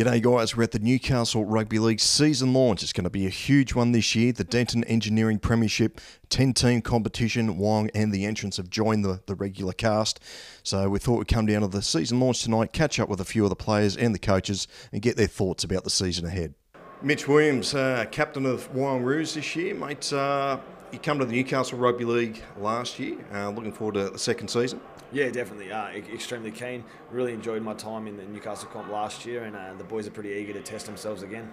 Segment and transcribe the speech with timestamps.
[0.00, 0.56] G'day, guys.
[0.56, 2.82] We're at the Newcastle Rugby League season launch.
[2.82, 4.32] It's going to be a huge one this year.
[4.32, 7.58] The Denton Engineering Premiership 10 team competition.
[7.58, 10.18] Wyong and the Entrance have joined the, the regular cast.
[10.62, 13.26] So we thought we'd come down to the season launch tonight, catch up with a
[13.26, 16.54] few of the players and the coaches, and get their thoughts about the season ahead.
[17.02, 20.10] Mitch Williams, uh, captain of Wyong Roos this year, mate.
[20.10, 20.60] Uh,
[20.92, 23.18] you come to the Newcastle Rugby League last year.
[23.32, 24.80] Uh, looking forward to the second season.
[25.12, 25.72] Yeah, definitely.
[25.72, 26.84] Uh, extremely keen.
[27.10, 30.10] Really enjoyed my time in the Newcastle comp last year, and uh, the boys are
[30.10, 31.52] pretty eager to test themselves again.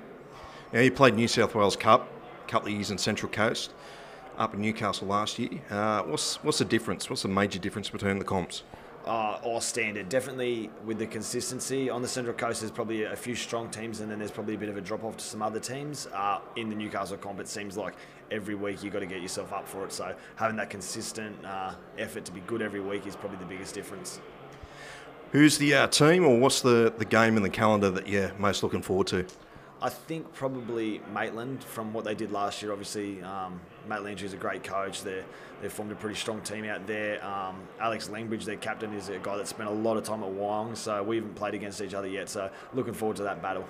[0.74, 2.08] Now, you played New South Wales Cup
[2.46, 3.74] a couple of years in Central Coast,
[4.38, 5.62] up in Newcastle last year.
[5.70, 7.10] Uh, what's what's the difference?
[7.10, 8.64] What's the major difference between the comps?
[9.08, 10.10] Uh, all standard.
[10.10, 14.12] Definitely with the consistency on the Central Coast, there's probably a few strong teams, and
[14.12, 16.08] then there's probably a bit of a drop off to some other teams.
[16.14, 17.94] Uh, in the Newcastle comp, it seems like
[18.32, 19.94] every week you've got to get yourself up for it.
[19.94, 23.74] So having that consistent uh, effort to be good every week is probably the biggest
[23.74, 24.20] difference.
[25.32, 28.62] Who's the uh, team, or what's the, the game in the calendar that you're most
[28.62, 29.26] looking forward to?
[29.80, 32.72] I think probably Maitland from what they did last year.
[32.72, 35.04] Obviously, um, Matt is a great coach.
[35.04, 35.24] They
[35.62, 37.24] they've formed a pretty strong team out there.
[37.24, 40.30] Um, Alex Langbridge, their captain, is a guy that spent a lot of time at
[40.30, 40.76] Wyong.
[40.76, 42.28] So we haven't played against each other yet.
[42.28, 43.66] So looking forward to that battle.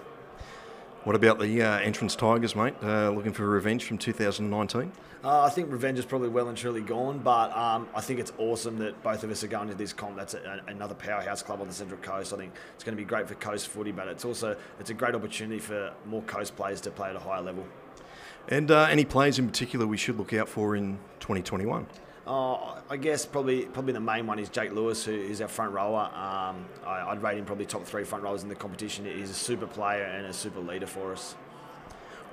[1.07, 2.73] What about the uh, entrance Tigers, mate?
[2.83, 4.91] Uh, looking for revenge from 2019?
[5.23, 8.33] Uh, I think revenge is probably well and truly gone, but um, I think it's
[8.37, 10.17] awesome that both of us are going to this comp.
[10.17, 12.33] That's a, another powerhouse club on the Central Coast.
[12.33, 14.93] I think it's going to be great for coast footy, but it's also it's a
[14.93, 17.65] great opportunity for more coast players to play at a higher level.
[18.49, 21.87] And uh, any players in particular we should look out for in 2021?
[22.27, 25.71] Uh, I guess probably probably the main one is Jake Lewis, who is our front
[25.71, 26.11] rower.
[26.13, 29.05] Um, I, would rate him probably top three front rowers in the competition.
[29.05, 31.35] He's a super player and a super leader for us.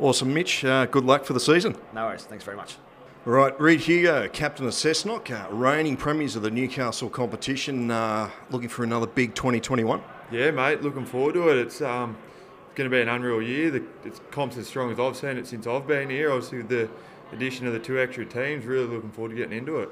[0.00, 0.64] Awesome, Mitch.
[0.64, 1.76] Uh, good luck for the season.
[1.92, 2.24] No worries.
[2.24, 2.76] Thanks very much.
[3.24, 8.68] Right, Reed Hugo, captain of Cessnock, uh, reigning premiers of the Newcastle competition, uh, looking
[8.68, 10.02] for another big 2021.
[10.30, 11.56] Yeah, mate, looking forward to it.
[11.56, 12.18] It's um,
[12.74, 13.70] going to be an unreal year.
[13.70, 16.32] The it's comp's as strong as I've seen it since I've been here.
[16.32, 16.90] Obviously, the
[17.34, 19.90] addition of the two extra teams, really looking forward to getting into it.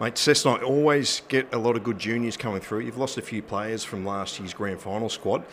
[0.00, 2.80] Mate, Cessnock always get a lot of good juniors coming through.
[2.80, 5.44] You've lost a few players from last year's grand final squad.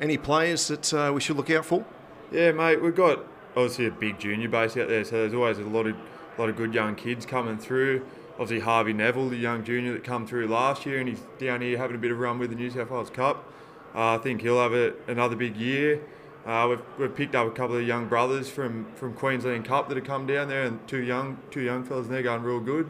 [0.00, 1.84] Any players that uh, we should look out for?
[2.32, 5.62] Yeah, mate, we've got obviously a big junior base out there, so there's always a
[5.62, 5.96] lot of
[6.38, 8.06] lot of good young kids coming through.
[8.38, 11.76] Obviously, Harvey Neville, the young junior that come through last year, and he's down here
[11.76, 13.52] having a bit of run with the New South Wales Cup.
[13.94, 16.00] Uh, I think he'll have a, another big year.
[16.46, 19.96] Uh, we've, we've picked up a couple of young brothers from, from Queensland Cup that
[19.96, 22.86] have come down there, and two young two young fellas, and they're going real good.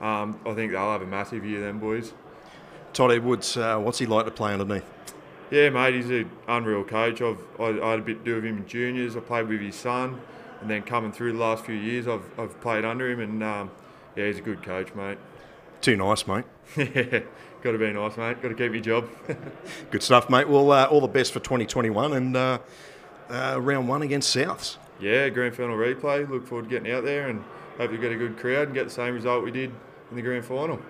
[0.00, 2.12] Um, I think they'll have a massive year, them boys.
[2.92, 4.84] Todd Edwards, uh, what's he like to play underneath?
[5.50, 7.22] Yeah, mate, he's an unreal coach.
[7.22, 9.16] I've I, I, had a bit to do with him in juniors.
[9.16, 10.20] I played with his son,
[10.60, 13.70] and then coming through the last few years, I've, I've played under him, and um,
[14.16, 15.18] yeah, he's a good coach, mate.
[15.80, 16.44] Too nice, mate.
[16.76, 17.20] yeah,
[17.62, 18.42] got to be nice, mate.
[18.42, 19.08] Got to keep your job.
[19.90, 20.48] good stuff, mate.
[20.48, 22.58] Well, uh, all the best for 2021 and uh,
[23.30, 24.76] uh, round one against Souths.
[25.00, 26.28] Yeah, grand final replay.
[26.28, 27.42] Look forward to getting out there and
[27.78, 29.72] hope you get a good crowd and get the same result we did
[30.10, 30.80] in the grand final.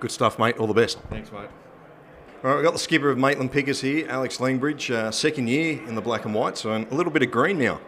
[0.00, 0.58] Good stuff, mate.
[0.58, 0.98] All the best.
[1.10, 1.48] Thanks, mate.
[2.42, 5.80] All right, we've got the skipper of Maitland Pickers here, Alex Langbridge, uh, second year
[5.86, 7.80] in the black and white, so a little bit of green now.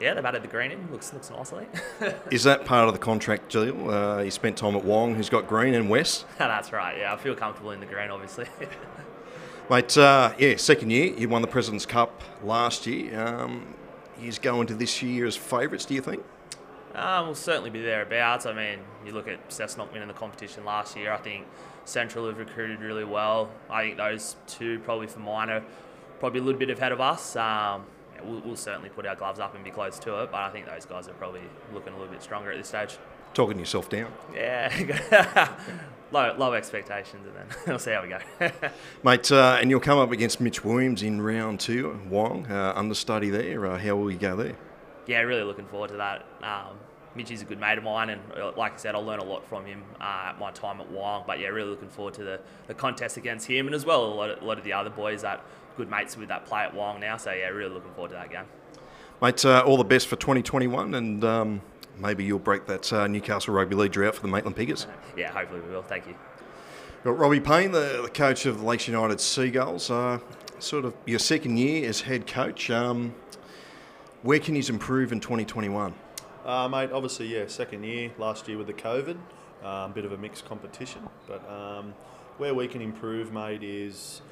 [0.00, 0.90] Yeah, they've added the green in.
[0.92, 2.14] Looks looks nice, I think.
[2.30, 3.90] Is that part of the contract deal?
[3.90, 6.24] Uh, you spent time at Wyong, who's got green and West.
[6.38, 6.98] That's right.
[6.98, 8.46] Yeah, I feel comfortable in the green, obviously.
[9.70, 11.14] Mate, uh, yeah, second year.
[11.14, 13.20] You won the President's Cup last year.
[13.20, 13.74] Um,
[14.18, 16.22] he's going to this year as favourites, do you think?
[16.94, 18.46] Um, we'll certainly be thereabouts.
[18.46, 21.12] I mean, you look at Cessnock winning the competition last year.
[21.12, 21.46] I think
[21.84, 23.50] Central have recruited really well.
[23.68, 25.62] I think those two, probably for mine, are
[26.18, 27.36] probably a little bit ahead of us.
[27.36, 27.84] Um,
[28.24, 30.66] we'll, we'll, certainly put our gloves up and be close to it, but I think
[30.66, 31.42] those guys are probably
[31.72, 32.98] looking a little bit stronger at this stage.
[33.34, 34.12] Talking yourself down.
[34.34, 35.54] Yeah.
[36.12, 38.18] low, low expectations, and then we'll see how we go.
[39.02, 43.30] Mate, uh, and you'll come up against Mitch Williams in round two, Wyong, uh, understudy
[43.30, 43.66] there.
[43.66, 44.56] Uh, how will you go there?
[45.06, 46.26] Yeah, really looking forward to that.
[46.42, 46.78] Um,
[47.18, 49.46] Mitchy's a good mate of mine, and uh, like I said, I'll learn a lot
[49.46, 51.26] from him uh, at my time at Wyong.
[51.26, 54.14] But yeah, really looking forward to the, the contest against him, and as well a
[54.14, 55.44] lot, of, a lot of the other boys that
[55.76, 57.16] good mates with that play at Wyong now.
[57.16, 58.44] So yeah, really looking forward to that game.
[59.20, 61.60] Mate, uh, all the best for 2021, and um,
[61.98, 64.86] maybe you'll break that uh, Newcastle Rugby League drought for the Maitland Pickers.
[65.16, 65.82] Yeah, hopefully we will.
[65.82, 66.14] Thank you.
[67.02, 69.90] Got Robbie Payne, the, the coach of the Lakes United Seagulls.
[69.90, 70.20] Uh,
[70.60, 72.70] sort of your second year as head coach.
[72.70, 73.16] Um,
[74.22, 75.94] where can you improve in 2021?
[76.48, 79.18] Uh, mate, obviously, yeah, second year last year with the COVID,
[79.62, 81.06] a um, bit of a mixed competition.
[81.26, 81.92] But um,
[82.38, 84.22] where we can improve, mate, is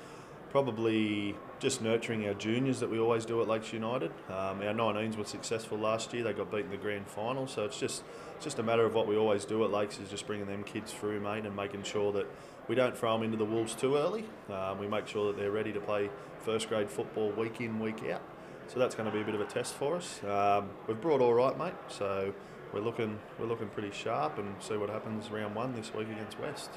[0.48, 4.12] probably just nurturing our juniors that we always do at Lakes United.
[4.30, 7.46] Um, our 19s were successful last year; they got beat in the grand final.
[7.46, 8.02] So it's just
[8.36, 10.64] it's just a matter of what we always do at Lakes is just bringing them
[10.64, 12.26] kids through, mate, and making sure that
[12.66, 14.24] we don't throw them into the wolves too early.
[14.50, 16.08] Um, we make sure that they're ready to play
[16.46, 18.22] first grade football week in week out.
[18.68, 20.22] So that's going to be a bit of a test for us.
[20.24, 21.74] Um, we've brought all right, mate.
[21.88, 22.34] So
[22.72, 26.38] we're looking we're looking pretty sharp and see what happens round one this week against
[26.40, 26.70] West.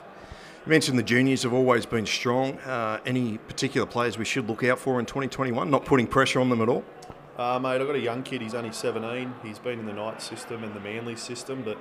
[0.65, 2.57] You mentioned the juniors have always been strong.
[2.59, 5.69] Uh, any particular players we should look out for in 2021?
[5.69, 6.83] Not putting pressure on them at all.
[7.37, 8.41] Uh, mate, I've got a young kid.
[8.41, 9.33] He's only 17.
[9.43, 11.77] He's been in the night system and the Manly system, but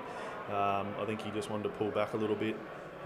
[0.55, 2.57] um, I think he just wanted to pull back a little bit.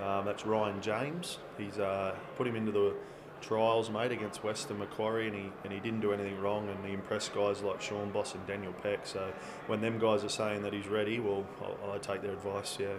[0.02, 1.38] Um, that's Ryan James.
[1.56, 2.94] He's uh, put him into the
[3.42, 6.92] trials, mate, against Western Macquarie, and he and he didn't do anything wrong, and he
[6.92, 9.06] impressed guys like Sean Boss and Daniel Peck.
[9.06, 9.32] So
[9.66, 12.78] when them guys are saying that he's ready, well, I, I take their advice.
[12.80, 12.94] Yeah.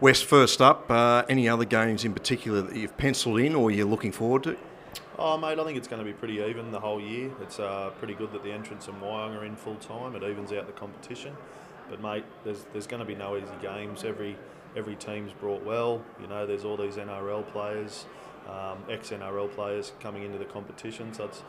[0.00, 0.90] West first up.
[0.90, 4.56] Uh, any other games in particular that you've penciled in or you're looking forward to?
[5.18, 7.30] Oh, mate, I think it's going to be pretty even the whole year.
[7.40, 10.14] It's uh, pretty good that the entrance and Wyong are in full time.
[10.14, 11.34] It evens out the competition.
[11.88, 14.04] But mate, there's there's going to be no easy games.
[14.04, 14.36] Every
[14.76, 16.02] every team's brought well.
[16.20, 18.04] You know, there's all these NRL players,
[18.48, 21.12] um, ex NRL players coming into the competition.
[21.12, 21.42] So it's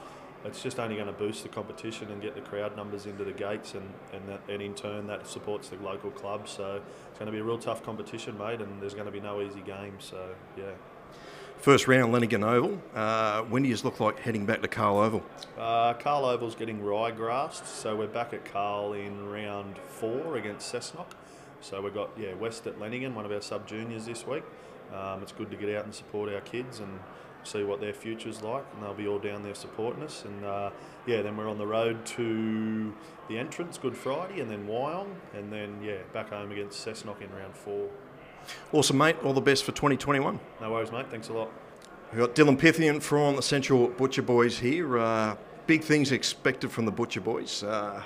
[0.45, 3.33] it's just only going to boost the competition and get the crowd numbers into the
[3.33, 6.51] gates, and and, that, and in turn that supports the local clubs.
[6.51, 9.19] So it's going to be a real tough competition, mate, and there's going to be
[9.19, 10.05] no easy games.
[10.05, 10.71] So yeah.
[11.57, 12.79] First round, Lanigan Oval.
[12.93, 15.23] Uh, when do you look like heading back to Cahill Oval?
[15.57, 21.07] Uh, Cahill Oval's getting ryegrassed, so we're back at Cahill in round four against Cessnock.
[21.61, 24.43] So we've got yeah West at Lanigan, one of our sub juniors this week.
[24.93, 26.99] Um, it's good to get out and support our kids and
[27.43, 30.25] see what their future's like, and they'll be all down there supporting us.
[30.25, 30.69] And uh,
[31.05, 32.93] yeah, then we're on the road to
[33.29, 37.29] the entrance, Good Friday, and then Wyong, and then yeah, back home against Cessnock in
[37.35, 37.89] round four.
[38.71, 39.17] Awesome, mate.
[39.23, 40.39] All the best for 2021.
[40.61, 41.09] No worries, mate.
[41.09, 41.51] Thanks a lot.
[42.11, 44.97] We've got Dylan Pythian from the Central Butcher Boys here.
[44.97, 45.35] Uh,
[45.65, 47.63] big things expected from the Butcher Boys.
[47.63, 48.01] Uh,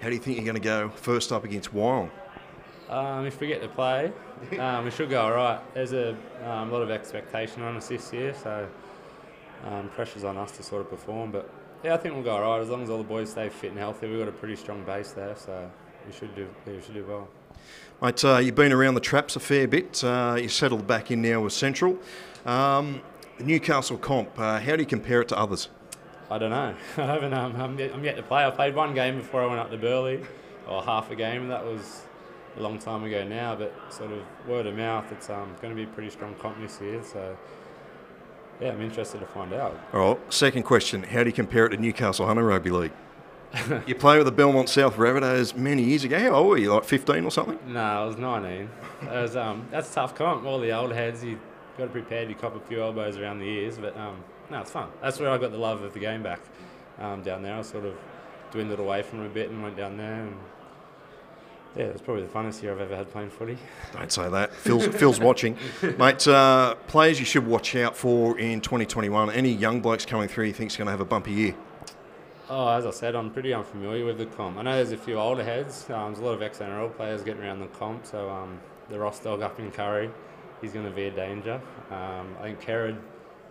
[0.00, 2.10] how do you think you're going to go first up against Wyong?
[2.88, 4.12] Um, if we get to play,
[4.58, 5.60] um, we should go all right.
[5.74, 8.66] There's a um, lot of expectation on us this year, so
[9.66, 11.30] um, pressure's on us to sort of perform.
[11.30, 11.50] But
[11.84, 13.70] yeah, I think we'll go all right as long as all the boys stay fit
[13.70, 14.08] and healthy.
[14.08, 15.70] We've got a pretty strong base there, so
[16.06, 17.28] we should do we should do well.
[18.00, 20.02] Mate, uh, you've been around the traps a fair bit.
[20.02, 21.98] Uh, you settled back in now with Central.
[22.46, 23.02] Um,
[23.36, 25.68] the Newcastle comp, uh, how do you compare it to others?
[26.30, 26.74] I don't know.
[26.96, 27.34] I haven't.
[27.34, 28.44] I'm, yet, I'm yet to play.
[28.44, 30.24] I played one game before I went up to Burleigh,
[30.66, 32.02] or half a game, and that was
[32.58, 33.54] a long time ago now.
[33.54, 36.60] But sort of word of mouth, it's um, going to be a pretty strong comp
[36.60, 37.02] this year.
[37.02, 37.36] So
[38.60, 39.78] yeah, I'm interested to find out.
[39.92, 40.32] All right.
[40.32, 42.92] Second question: How do you compare it to Newcastle Hunter Rugby League?
[43.86, 46.18] you played with the Belmont South Rabbitohs many years ago.
[46.18, 46.74] How old were you?
[46.74, 47.58] Like 15 or something?
[47.66, 48.68] No, I was 19.
[49.00, 50.44] It was, um, that's a tough comp.
[50.44, 51.40] All the old heads, you
[51.78, 52.28] got to prepare.
[52.28, 54.88] You cop a few elbows around the ears, but um, no, it's fun.
[55.00, 56.40] That's where I got the love of the game back.
[56.98, 57.94] Um, down there, I sort of
[58.50, 60.24] dwindled away from it a bit and went down there.
[60.24, 60.36] And
[61.76, 63.58] yeah, it was probably the funnest year I've ever had playing footy.
[63.92, 64.52] Don't say that.
[64.54, 65.56] Phil's, Phil's watching.
[65.98, 69.30] Mate, uh, players you should watch out for in 2021.
[69.30, 71.54] Any young blokes coming through you think's going to have a bumpy year?
[72.50, 74.56] Oh, as I said, I'm pretty unfamiliar with the comp.
[74.56, 75.84] I know there's a few older heads.
[75.90, 78.06] Um, there's a lot of ex-NRL players getting around the comp.
[78.06, 80.10] So um, the Ross dog up in Kurri,
[80.62, 81.60] he's going to be a danger.
[81.90, 82.98] Um, I think Kerrod,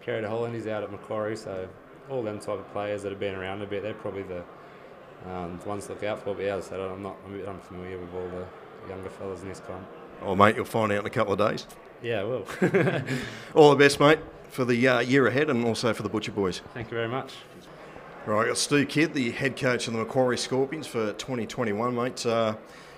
[0.04, 1.38] Kerrod Holland, he's out at Macquarie.
[1.38, 1.70] So
[2.10, 4.44] all them type of players that have been around a bit, they're probably the,
[5.26, 6.34] um, the ones to look out for.
[6.36, 9.10] But yeah, as I said, I'm not I'm a bit unfamiliar with all the younger
[9.10, 9.86] fellas in this comp.
[10.22, 11.68] Oh, mate, you'll find out in a couple of days.
[12.02, 12.46] Yeah, I will.
[13.56, 14.20] all the best, mate,
[14.50, 16.62] for the uh, year ahead and also for the Butcher Boys.
[16.74, 17.34] Thank you very much.
[18.26, 22.26] Right, got Stu Kidd, the head coach of the Macquarie Scorpions for 2021, mate.
[22.26, 22.56] Uh,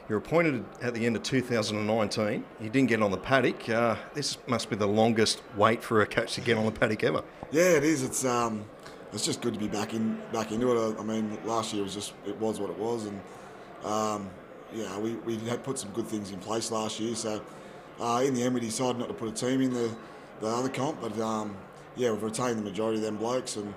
[0.10, 2.44] you're appointed at the end of 2019.
[2.60, 3.70] You didn't get on the paddock.
[3.70, 7.04] Uh, this must be the longest wait for a coach to get on the paddock
[7.04, 7.24] ever.
[7.52, 8.02] Yeah, it is.
[8.02, 8.66] It's um,
[9.14, 11.00] it's just good to be back in back into it.
[11.00, 13.22] I mean, last year was just it was what it was, and
[13.84, 14.30] um,
[14.74, 17.16] yeah, we, we had put some good things in place last year.
[17.16, 17.42] So
[18.00, 19.96] uh, in the end, we decided not to put a team in the
[20.42, 21.56] the other comp, but um,
[21.96, 23.74] yeah, we've retained the majority of them blokes and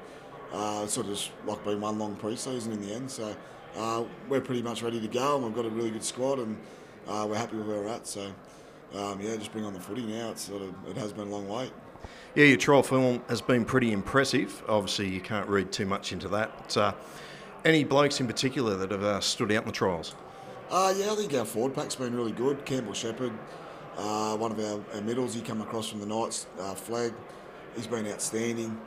[0.53, 3.11] uh, sort of just like been one long pre-season in the end.
[3.11, 3.35] So
[3.77, 6.57] uh, we're pretty much ready to go, and we've got a really good squad, and
[7.09, 8.07] uh, we're happy with where we're at.
[8.07, 8.33] So
[8.95, 10.31] um, yeah, just bring on the footy now.
[10.31, 11.73] It's sort of it has been a long wait.
[12.35, 14.63] Yeah, your trial film has been pretty impressive.
[14.69, 16.77] Obviously, you can't read too much into that.
[16.77, 16.93] Uh,
[17.65, 20.15] any blokes in particular that have uh, stood out in the trials?
[20.71, 22.65] Uh, yeah, I think our forward pack's been really good.
[22.65, 23.33] Campbell Shepherd,
[23.99, 27.13] uh, one of our, our, middles, he come across from the Knights uh, flag.
[27.77, 28.81] He's been outstanding.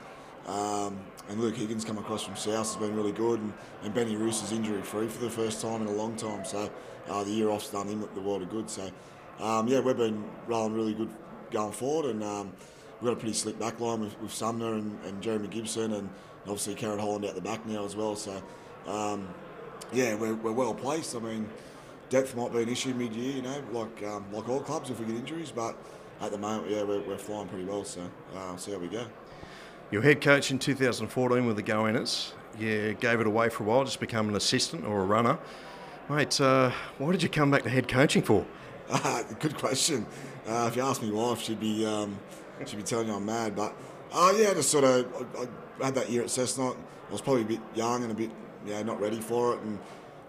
[0.47, 0.97] Um,
[1.29, 3.53] and Luke Higgins come across from South has been really good, and,
[3.83, 6.45] and Benny Roos is injury free for the first time in a long time.
[6.45, 6.69] So
[7.09, 8.69] uh, the year off's done him the world of good.
[8.69, 8.89] So
[9.39, 11.09] um, yeah, we've been rolling really good
[11.51, 12.53] going forward, and um,
[13.01, 16.09] we've got a pretty slick back line with, with Sumner and, and Jeremy Gibson and
[16.43, 18.15] obviously Kerrod Holland out the back now as well.
[18.15, 18.41] So,
[18.87, 19.27] um,
[19.91, 21.15] yeah, we're, we're well placed.
[21.15, 21.49] I mean,
[22.09, 25.05] depth might be an issue mid-year, you know, like um, like all clubs if we
[25.05, 25.75] get injuries, but
[26.21, 27.83] at the moment, yeah, we're, we're flying pretty well.
[27.83, 28.01] So,
[28.35, 29.05] uh, see how we go.
[29.91, 32.31] Your head coach in 2014 with the Goannas.
[32.57, 35.37] You gave it away for a while, just become an assistant or a runner.
[36.09, 38.45] Mate, uh, why did you come back to head coaching for?
[38.89, 40.05] Uh, good question.
[40.47, 42.17] Uh, if you ask me wife, she'd be um,
[42.65, 43.55] she'd be telling you I'm mad.
[43.55, 43.75] But
[44.13, 46.75] uh, yeah, just sort of I, I had that year at Cessnock.
[47.07, 48.31] I was probably a bit young and a bit
[48.65, 49.79] yeah not ready for it, and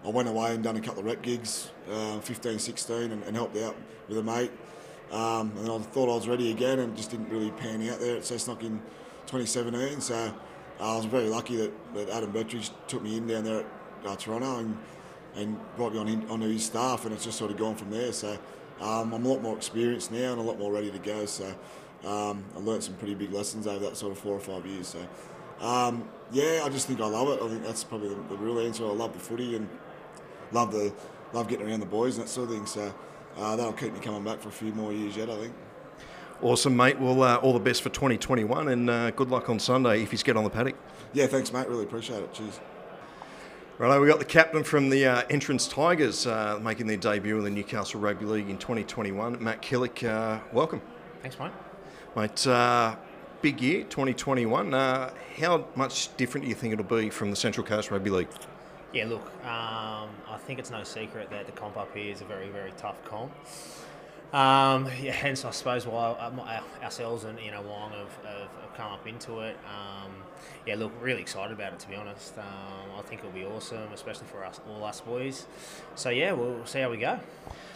[0.05, 3.35] I went away and done a couple of rep gigs, uh, 15, 16, and, and
[3.35, 3.75] helped out
[4.07, 4.51] with a mate.
[5.11, 8.17] Um, and I thought I was ready again, and just didn't really pan out there
[8.17, 8.79] at Cessnock in
[9.25, 10.01] 2017.
[10.01, 10.31] So uh,
[10.79, 13.65] I was very lucky that, that Adam Bettridge took me in down there at
[14.05, 14.77] uh, Toronto and
[15.35, 17.91] and brought me on in, onto his staff, and it's just sort of gone from
[17.91, 18.11] there.
[18.11, 18.37] So
[18.81, 21.25] um, I'm a lot more experienced now and a lot more ready to go.
[21.25, 21.53] So
[22.05, 24.87] um, I learned some pretty big lessons over that sort of four or five years.
[24.87, 24.99] So
[25.65, 27.43] um, yeah, I just think I love it.
[27.43, 28.85] I think that's probably the, the, real answer.
[28.85, 29.67] I love the footy and
[30.51, 30.93] love the
[31.33, 32.65] love getting around the boys and that sort of thing.
[32.65, 32.93] So
[33.37, 35.29] uh, that'll keep me coming back for a few more years yet.
[35.29, 35.53] I think.
[36.41, 36.99] Awesome, mate.
[36.99, 40.19] Well, uh, all the best for 2021 and uh, good luck on Sunday if you
[40.19, 40.75] get on the paddock.
[41.13, 41.67] Yeah, thanks, mate.
[41.67, 42.31] Really appreciate it.
[42.33, 42.59] Cheers.
[43.79, 47.43] Right, we got the captain from the uh, Entrance Tigers uh, making their debut in
[47.43, 49.43] the Newcastle Rugby League in 2021.
[49.43, 50.81] Matt Killick, uh, welcome.
[51.21, 51.51] Thanks, mate.
[52.15, 52.95] Mate, uh,
[53.41, 54.73] big year, 2021.
[54.73, 58.27] Uh, how much different do you think it'll be from the Central Coast Rugby League?
[58.93, 62.25] Yeah, look, um, I think it's no secret that the comp up here is a
[62.25, 63.31] very, very tough comp.
[64.33, 68.73] Um, yeah, hence, I suppose why uh, ourselves and you know Wyong have, have, have
[68.75, 69.57] come up into it.
[69.65, 70.11] Um,
[70.65, 72.37] yeah, look, really excited about it to be honest.
[72.37, 72.45] Um,
[72.97, 75.45] I think it'll be awesome, especially for us, all us boys.
[75.95, 77.19] So yeah, we'll see how we go.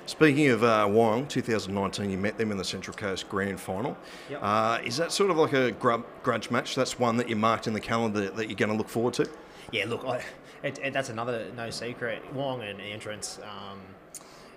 [0.08, 3.96] Speaking of uh, Wyong, 2019, you met them in the Central Coast Grand Final.
[4.29, 4.39] Yep.
[4.43, 6.75] Uh, is that sort of like a grub, grudge match?
[6.75, 9.29] That's one that you marked in the calendar that you're going to look forward to?
[9.72, 10.22] Yeah, look, I,
[10.63, 12.24] it, it, that's another no secret.
[12.34, 13.39] Wyong and Entrance.
[13.43, 13.79] Um,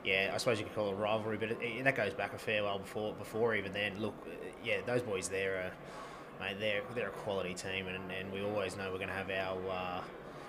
[0.04, 2.38] yeah, I suppose you could call it a rivalry, but it, that goes back a
[2.38, 4.00] fair while before before even then.
[4.00, 4.14] Look,
[4.62, 5.72] yeah, those boys there are
[6.40, 9.30] mate, they're they're a quality team, and, and we always know we're going to have
[9.30, 10.00] our uh,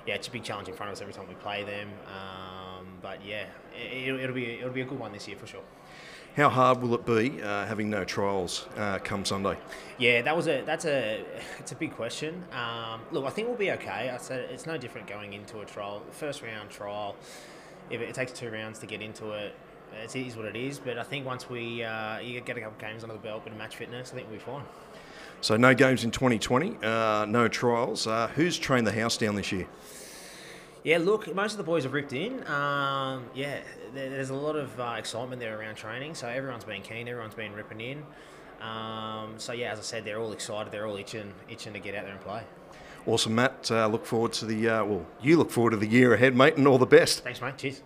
[0.05, 1.89] yeah, it's a big challenge in front of us every time we play them.
[2.07, 3.45] Um, but yeah,
[3.75, 5.63] it, will be it'll be a good one this year for sure.
[6.35, 9.57] How hard will it be uh, having no trials uh, come Sunday?
[9.97, 11.23] Yeah, that was a that's a
[11.59, 12.43] it's a big question.
[12.51, 14.09] Um, look, I think we'll be okay.
[14.13, 17.15] I said it's no different going into a trial, first round trial.
[17.89, 19.55] If it, takes two rounds to get into it,
[20.03, 20.79] it is what it is.
[20.79, 23.45] But I think once we uh, you get a couple of games under the belt,
[23.45, 24.63] of match fitness, I think we'll be fine.
[25.41, 28.07] So no games in 2020, uh, no trials.
[28.07, 29.67] Uh, who's trained the house down this year?
[30.83, 32.45] Yeah, look, most of the boys have ripped in.
[32.47, 33.59] Um, yeah,
[33.93, 37.53] there's a lot of uh, excitement there around training, so everyone's been keen, everyone's been
[37.53, 38.03] ripping in.
[38.61, 41.95] Um, so yeah, as I said, they're all excited, they're all itching, itching to get
[41.95, 42.43] out there and play.
[43.07, 43.69] Awesome, Matt.
[43.69, 45.05] Uh, look forward to the uh, well.
[45.21, 47.23] You look forward to the year ahead, mate, and all the best.
[47.23, 47.57] Thanks, mate.
[47.57, 47.83] Cheers.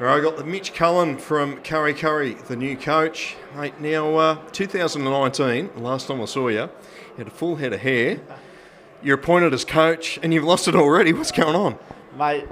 [0.00, 3.36] All right, I got the Mitch Cullen from Kurri Kurri, the new coach.
[3.54, 6.70] Mate, now uh, 2019, last time I saw you, you
[7.18, 8.20] had a full head of hair.
[9.02, 11.12] You're appointed as coach, and you've lost it already.
[11.12, 11.78] What's going on,
[12.16, 12.48] mate?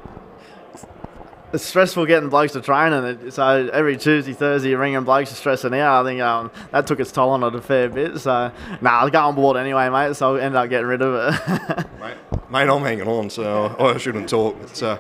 [1.53, 5.35] It's stressful getting blokes to train, and so every Tuesday, Thursday, you're ringing blokes are
[5.35, 6.07] stressing out.
[6.07, 8.19] I think um, that took its toll on it a fair bit.
[8.21, 10.15] So, nah, I'll go on board anyway, mate.
[10.15, 11.87] So I ended up getting rid of it.
[12.01, 12.17] mate,
[12.51, 14.61] mate, I'm hanging on, so I shouldn't talk.
[14.61, 14.99] But, uh,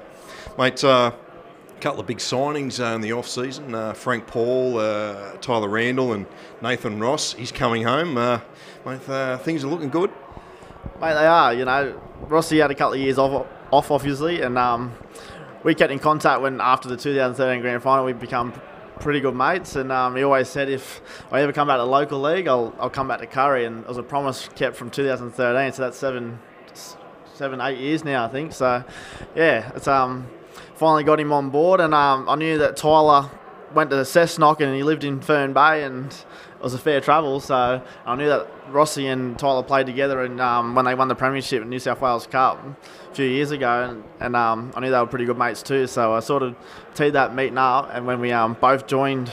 [0.58, 0.82] mate.
[0.82, 1.12] Uh,
[1.80, 3.74] couple of big signings uh, in the off season.
[3.74, 6.26] Uh, Frank Paul, uh, Tyler Randall, and
[6.60, 7.32] Nathan Ross.
[7.32, 8.18] He's coming home.
[8.18, 8.40] Uh,
[8.84, 10.10] mate, uh, things are looking good.
[11.00, 11.54] Mate, they are.
[11.54, 14.92] You know, Rossi had a couple of years off, off obviously, and um,
[15.62, 18.52] we kept in contact when after the 2013 grand final we become
[19.00, 19.76] pretty good mates.
[19.76, 21.00] And um, he always said if
[21.30, 23.66] I ever come back to local league, I'll, I'll come back to Kurri.
[23.66, 26.38] And it was a promise kept from 2013, so that's seven,
[27.34, 28.52] seven, eight years now, I think.
[28.52, 28.84] So,
[29.34, 30.28] yeah, it's um
[30.80, 33.30] finally got him on board, and um, I knew that Tyler
[33.74, 37.40] went to Cessnock and he lived in Fern Bay, and it was a fair travel.
[37.40, 41.14] So I knew that Rossi and Tyler played together, and um, when they won the
[41.14, 42.64] premiership in New South Wales Cup
[43.10, 45.86] a few years ago, and, and um, I knew they were pretty good mates too.
[45.86, 46.56] So I sort of
[46.94, 49.32] teed that meeting up, and when we um, both joined.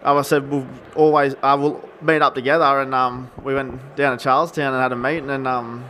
[0.00, 4.16] I said we'll always I uh, will meet up together, and um, we went down
[4.16, 5.84] to Charlestown and had a meeting, and um,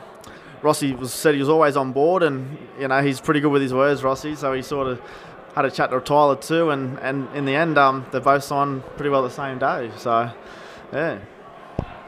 [0.62, 3.62] Rossi was, said he was always on board, and you know he's pretty good with
[3.62, 4.34] his words, Rossi.
[4.34, 5.00] So he sort of
[5.58, 8.84] had a chat to Tyler too, and, and in the end, um, they both signed
[8.96, 9.90] pretty well the same day.
[9.96, 10.30] So,
[10.92, 11.18] yeah.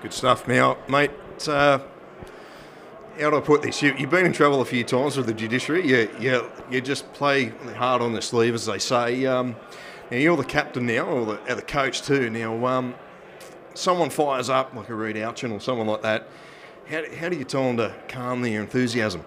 [0.02, 0.46] Good stuff.
[0.46, 1.10] Now, mate,
[1.48, 1.80] uh,
[3.20, 3.82] how do I put this?
[3.82, 5.84] You, have been in trouble a few times with the judiciary.
[5.84, 9.26] You, you, you just play hard on the sleeve, as they say.
[9.26, 9.56] Um,
[10.12, 12.30] now, you're the captain now, or the, the coach too.
[12.30, 12.94] Now, um,
[13.74, 16.28] someone fires up, like a Reed Alchin or someone like that,
[16.88, 19.24] how, how do you tell them to calm their enthusiasm?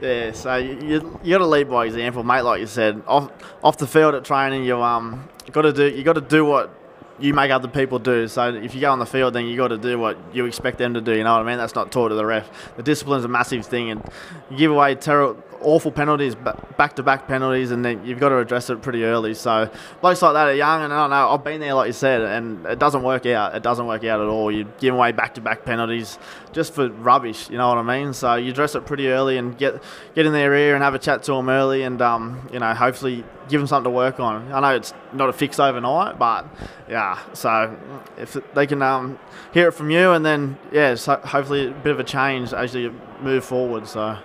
[0.00, 2.42] Yeah, so you, you, got to lead by example, mate.
[2.42, 3.30] Like you said, off
[3.62, 6.70] off the field at training, you um got to do you got to do what
[7.18, 8.26] you make other people do.
[8.26, 10.78] So if you go on the field, then you got to do what you expect
[10.78, 11.12] them to do.
[11.16, 11.58] You know what I mean?
[11.58, 12.50] That's not taught to the ref.
[12.76, 14.02] The discipline's a massive thing, and
[14.50, 18.38] you give away terrible, awful penalties, back to back penalties, and then you've got to
[18.38, 19.34] address it pretty early.
[19.34, 21.30] So blokes like that are young, and I don't know.
[21.30, 23.54] I've been there, like you said, and it doesn't work out.
[23.54, 24.50] It doesn't work out at all.
[24.50, 26.18] You give away back to back penalties
[26.52, 27.48] just for rubbish.
[27.48, 28.12] You know what I mean?
[28.12, 29.82] So you address it pretty early and get
[30.14, 32.74] get in their ear and have a chat to them early, and um, you know
[32.74, 34.52] hopefully give them something to work on.
[34.52, 36.46] I know it's not a fix overnight, but
[36.88, 37.18] yeah.
[37.32, 37.76] So
[38.16, 39.18] if they can um,
[39.52, 42.74] hear it from you, and then yeah, so hopefully a bit of a change as
[42.74, 43.86] you move forward.
[43.86, 44.18] So.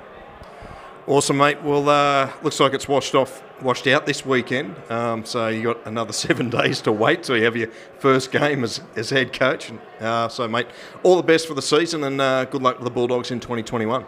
[1.07, 1.63] Awesome, mate.
[1.63, 4.75] Well, uh, looks like it's washed off, washed out this weekend.
[4.91, 8.63] Um, so you got another seven days to wait till you have your first game
[8.63, 9.71] as, as head coach.
[9.99, 10.67] Uh, so, mate,
[11.01, 14.05] all the best for the season and uh, good luck with the Bulldogs in 2021.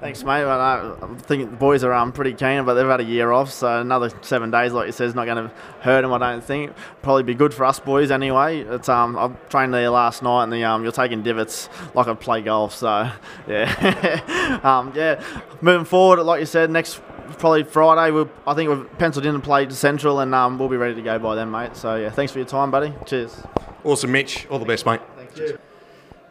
[0.00, 0.44] Thanks, mate.
[0.44, 3.82] I think the boys are um, pretty keen, but they've had a year off, so
[3.82, 6.12] another seven days, like you said, is not going to hurt them.
[6.14, 6.72] I don't think.
[7.02, 8.60] Probably be good for us boys anyway.
[8.60, 12.14] It's um, I trained there last night, and the um, you're taking divots like I
[12.14, 12.74] play golf.
[12.74, 13.10] So
[13.46, 15.22] yeah, um, yeah.
[15.60, 17.02] Moving forward, like you said, next
[17.38, 18.10] probably Friday.
[18.10, 21.02] We'll, I think we've penciled in and played Central, and um, we'll be ready to
[21.02, 21.76] go by then, mate.
[21.76, 22.94] So yeah, thanks for your time, buddy.
[23.04, 23.42] Cheers.
[23.84, 24.46] Awesome, Mitch.
[24.46, 25.00] All the best, mate.
[25.14, 25.58] Thank you.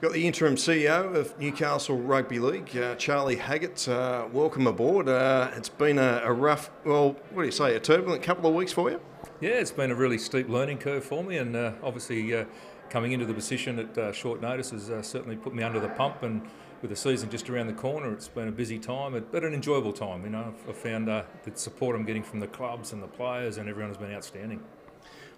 [0.02, 3.86] Got the interim CEO of Newcastle Rugby League, uh, Charlie Haggett.
[3.86, 5.10] Uh, welcome aboard.
[5.10, 8.56] Uh, it's been a, a, rough, well, what do you say, a turbulent couple of
[8.56, 9.02] weeks for you?
[9.42, 12.46] Yeah, it's been a really steep learning curve for me, and uh, obviously uh,
[12.90, 16.24] coming into the position at uh, short notice has certainly put me under the pump.
[16.24, 16.44] And
[16.82, 19.92] with the season just around the corner, it's been a busy time, but an enjoyable
[19.92, 20.24] time.
[20.24, 21.26] You know, I've found the
[21.56, 24.64] support I'm getting from the clubs and the players, and everyone has been outstanding.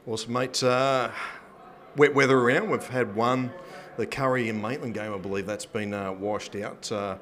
[0.05, 0.61] Awesome, mate.
[0.61, 2.69] wet weather around.
[2.69, 3.51] We've had one
[3.97, 6.91] the Kurri and Maitland game, I believe that's been uh, washed out.
[6.91, 7.17] Uh,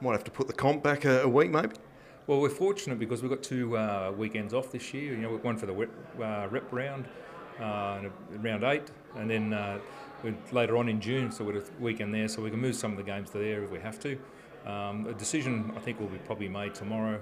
[0.00, 1.74] might have to put the comp back a, a week, maybe.
[2.26, 5.14] Well, we're fortunate because we've got two uh, weekends off this year.
[5.14, 7.08] You know, one for the rep, uh, round,
[7.60, 8.00] uh,
[8.38, 9.78] round eight, and then uh,
[10.52, 12.96] later on in June, so we're a weekend there, so we can move some of
[12.96, 14.18] the games to there if we have to.
[14.66, 17.20] Um, a decision I think will be probably made tomorrow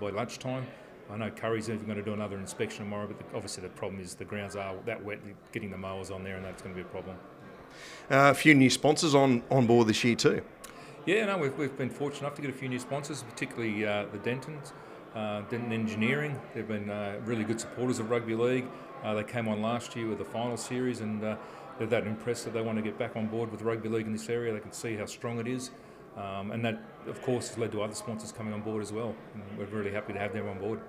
[0.00, 0.66] by lunchtime.
[1.10, 4.00] I know Kurri's even going to do another inspection tomorrow, but the, obviously the problem
[4.00, 5.18] is the grounds are that wet,
[5.52, 7.16] getting the mowers on there, and that's going to be a problem.
[8.10, 10.42] Uh, a few new sponsors on, on board this year too.
[11.06, 14.04] Yeah, no, we've, we've been fortunate enough to get a few new sponsors, particularly uh,
[14.12, 14.72] the Dentons,
[15.14, 16.38] uh, Denton Engineering.
[16.54, 18.66] They've been uh, really good supporters of rugby league.
[19.02, 21.36] Uh, they came on last year with the final series, and uh,
[21.78, 24.12] they're that impressed that they want to get back on board with rugby league in
[24.12, 24.52] this area.
[24.52, 25.70] They can see how strong it is,
[26.16, 29.14] um, and that, of course, has led to other sponsors coming on board as well.
[29.34, 30.80] And we're really happy to have them on board.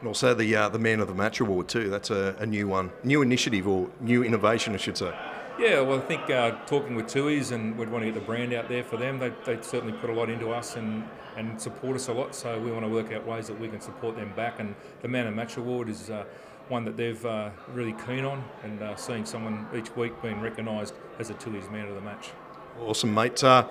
[0.00, 1.88] And also the the Man of the Match award too.
[1.88, 5.12] That's a, a new one, new initiative or new innovation, I should say.
[5.56, 8.52] Yeah, well, I think uh, talking with Tui's and we'd want to get the brand
[8.52, 9.20] out there for them.
[9.20, 11.04] They, they certainly put a lot into us and,
[11.36, 12.34] and support us a lot.
[12.34, 14.58] So we want to work out ways that we can support them back.
[14.58, 16.24] And the Man of Match Award is uh,
[16.68, 20.94] one that they've uh, really keen on, and uh, seeing someone each week being recognised
[21.20, 22.30] as a Tui's Man of the Match.
[22.80, 23.44] Awesome, mate.
[23.44, 23.68] Uh,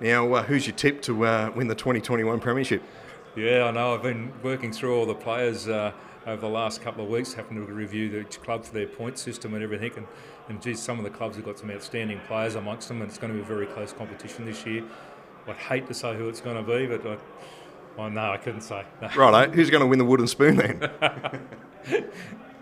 [0.00, 2.82] now, uh, who's your tip to win the 2021 Premiership?
[3.36, 3.94] Yeah, I know.
[3.94, 5.92] I've been working through all the players uh,
[6.26, 9.54] over the last couple of weeks, having to review each club for their point system
[9.54, 9.92] and everything.
[9.96, 10.06] And,
[10.48, 13.18] and geez, some of the clubs have got some outstanding players amongst them, and it's
[13.18, 14.82] going to be a very close competition this year.
[15.46, 17.18] I'd hate to say who it's going to be, but I,
[17.98, 18.84] oh no, I couldn't say.
[19.00, 19.08] No.
[19.16, 20.90] Right, who's going to win the wooden spoon then?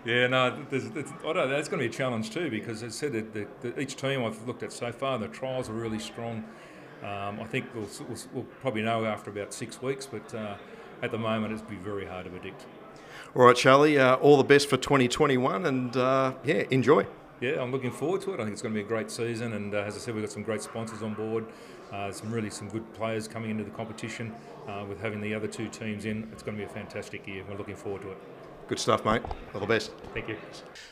[0.05, 2.93] yeah, no, there's, there's, I don't that's going to be a challenge too because as
[2.93, 5.99] I said, the, the, each team I've looked at so far, the trials are really
[5.99, 6.45] strong.
[7.03, 10.55] Um, I think we'll, we'll, we'll, probably know after about six weeks, but uh,
[11.01, 12.65] at the moment it's be very hard to predict.
[13.35, 17.05] All right, Charlie, uh, all the best for 2021 and uh, yeah, enjoy.
[17.39, 18.39] Yeah, I'm looking forward to it.
[18.41, 20.23] I think it's going to be a great season, and uh, as I said, we've
[20.23, 21.45] got some great sponsors on board,
[21.93, 24.33] uh, some really some good players coming into the competition.
[24.67, 27.45] Uh, with having the other two teams in, it's going to be a fantastic year.
[27.47, 28.17] We're looking forward to it.
[28.69, 29.23] Good stuff, mate.
[29.55, 29.91] All the best.
[30.13, 30.37] Thank you.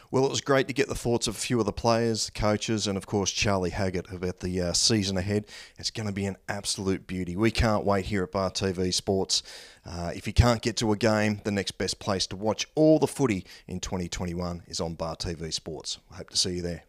[0.09, 2.87] Well, it was great to get the thoughts of a few of the players, coaches,
[2.87, 5.45] and of course Charlie Haggett about the uh, season ahead.
[5.77, 7.35] It's going to be an absolute beauty.
[7.35, 9.43] We can't wait here at Bar TV Sports.
[9.85, 12.97] Uh, if you can't get to a game, the next best place to watch all
[12.97, 15.99] the footy in 2021 is on Bar TV Sports.
[16.11, 16.83] I hope to see you there.